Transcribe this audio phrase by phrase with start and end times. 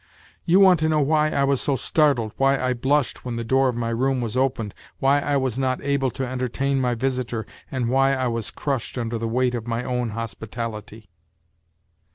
[0.45, 3.69] You want to know why I was so startled, why I blushed when the door
[3.69, 7.87] of my room was opened, why I was not able to entertain my visitor, and
[7.87, 11.11] why I was crushed under the Aveight of my own hospitality